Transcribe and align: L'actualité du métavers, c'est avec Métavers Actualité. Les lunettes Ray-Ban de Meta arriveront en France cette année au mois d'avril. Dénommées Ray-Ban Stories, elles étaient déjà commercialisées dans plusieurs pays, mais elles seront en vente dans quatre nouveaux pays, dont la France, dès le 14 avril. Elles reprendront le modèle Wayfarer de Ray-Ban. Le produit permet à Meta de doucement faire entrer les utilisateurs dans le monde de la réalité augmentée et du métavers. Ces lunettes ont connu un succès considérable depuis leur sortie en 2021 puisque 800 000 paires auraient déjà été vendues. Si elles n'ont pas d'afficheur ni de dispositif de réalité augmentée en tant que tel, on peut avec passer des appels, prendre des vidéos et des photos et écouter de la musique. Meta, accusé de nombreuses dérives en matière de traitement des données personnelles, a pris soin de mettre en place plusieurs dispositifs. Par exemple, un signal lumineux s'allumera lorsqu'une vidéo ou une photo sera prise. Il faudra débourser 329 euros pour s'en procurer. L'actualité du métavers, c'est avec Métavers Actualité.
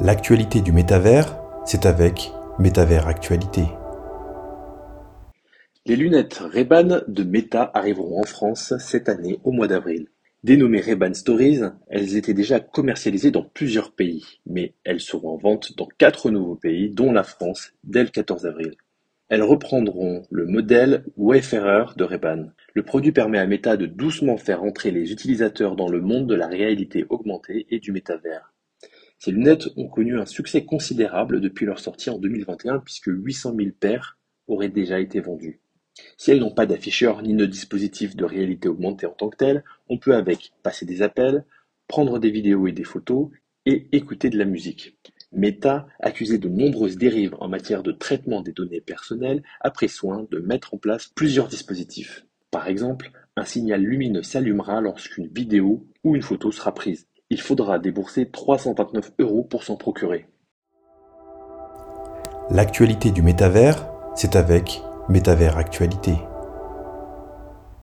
L'actualité 0.00 0.60
du 0.60 0.70
métavers, 0.70 1.36
c'est 1.64 1.84
avec 1.84 2.30
Métavers 2.60 3.08
Actualité. 3.08 3.64
Les 5.86 5.96
lunettes 5.96 6.38
Ray-Ban 6.38 7.00
de 7.08 7.24
Meta 7.24 7.68
arriveront 7.74 8.20
en 8.20 8.24
France 8.24 8.74
cette 8.78 9.08
année 9.08 9.40
au 9.42 9.50
mois 9.50 9.66
d'avril. 9.66 10.06
Dénommées 10.44 10.82
Ray-Ban 10.82 11.14
Stories, 11.14 11.62
elles 11.88 12.16
étaient 12.16 12.32
déjà 12.32 12.60
commercialisées 12.60 13.32
dans 13.32 13.42
plusieurs 13.42 13.90
pays, 13.90 14.24
mais 14.46 14.72
elles 14.84 15.00
seront 15.00 15.34
en 15.34 15.36
vente 15.36 15.76
dans 15.76 15.88
quatre 15.98 16.30
nouveaux 16.30 16.54
pays, 16.54 16.90
dont 16.90 17.10
la 17.10 17.24
France, 17.24 17.72
dès 17.82 18.04
le 18.04 18.10
14 18.10 18.46
avril. 18.46 18.76
Elles 19.28 19.42
reprendront 19.42 20.22
le 20.30 20.46
modèle 20.46 21.06
Wayfarer 21.16 21.86
de 21.96 22.04
Ray-Ban. 22.04 22.50
Le 22.72 22.84
produit 22.84 23.10
permet 23.10 23.40
à 23.40 23.48
Meta 23.48 23.76
de 23.76 23.86
doucement 23.86 24.36
faire 24.36 24.62
entrer 24.62 24.92
les 24.92 25.10
utilisateurs 25.10 25.74
dans 25.74 25.88
le 25.88 26.00
monde 26.00 26.28
de 26.28 26.36
la 26.36 26.46
réalité 26.46 27.04
augmentée 27.08 27.66
et 27.70 27.80
du 27.80 27.90
métavers. 27.90 28.52
Ces 29.18 29.32
lunettes 29.32 29.68
ont 29.76 29.88
connu 29.88 30.18
un 30.18 30.26
succès 30.26 30.64
considérable 30.64 31.40
depuis 31.40 31.66
leur 31.66 31.80
sortie 31.80 32.10
en 32.10 32.18
2021 32.18 32.78
puisque 32.78 33.08
800 33.08 33.54
000 33.56 33.70
paires 33.78 34.18
auraient 34.46 34.68
déjà 34.68 35.00
été 35.00 35.20
vendues. 35.20 35.60
Si 36.16 36.30
elles 36.30 36.40
n'ont 36.40 36.54
pas 36.54 36.66
d'afficheur 36.66 37.22
ni 37.22 37.34
de 37.34 37.46
dispositif 37.46 38.14
de 38.14 38.24
réalité 38.24 38.68
augmentée 38.68 39.06
en 39.06 39.12
tant 39.12 39.28
que 39.28 39.36
tel, 39.36 39.64
on 39.88 39.98
peut 39.98 40.14
avec 40.14 40.52
passer 40.62 40.86
des 40.86 41.02
appels, 41.02 41.44
prendre 41.88 42.18
des 42.18 42.30
vidéos 42.30 42.68
et 42.68 42.72
des 42.72 42.84
photos 42.84 43.30
et 43.66 43.88
écouter 43.92 44.30
de 44.30 44.38
la 44.38 44.44
musique. 44.44 44.96
Meta, 45.32 45.88
accusé 46.00 46.38
de 46.38 46.48
nombreuses 46.48 46.96
dérives 46.96 47.36
en 47.40 47.48
matière 47.48 47.82
de 47.82 47.92
traitement 47.92 48.40
des 48.40 48.52
données 48.52 48.80
personnelles, 48.80 49.42
a 49.60 49.70
pris 49.70 49.88
soin 49.88 50.26
de 50.30 50.38
mettre 50.38 50.74
en 50.74 50.78
place 50.78 51.08
plusieurs 51.08 51.48
dispositifs. 51.48 52.24
Par 52.50 52.68
exemple, 52.68 53.10
un 53.36 53.44
signal 53.44 53.82
lumineux 53.82 54.22
s'allumera 54.22 54.80
lorsqu'une 54.80 55.28
vidéo 55.28 55.86
ou 56.04 56.16
une 56.16 56.22
photo 56.22 56.50
sera 56.50 56.72
prise. 56.72 57.06
Il 57.30 57.40
faudra 57.40 57.78
débourser 57.78 58.30
329 58.30 59.12
euros 59.18 59.44
pour 59.44 59.62
s'en 59.62 59.76
procurer. 59.76 60.26
L'actualité 62.50 63.10
du 63.10 63.20
métavers, 63.20 63.86
c'est 64.14 64.34
avec 64.34 64.80
Métavers 65.10 65.58
Actualité. 65.58 66.14